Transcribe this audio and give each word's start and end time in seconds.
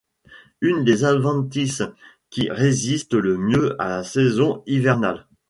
Une 0.61 0.83
des 0.83 1.03
adventices 1.05 1.83
qui 2.31 2.49
résiste 2.49 3.13
le 3.13 3.37
mieux 3.37 3.79
à 3.79 3.87
la 3.89 4.03
saison 4.03 4.63
hivernale. 4.65 5.27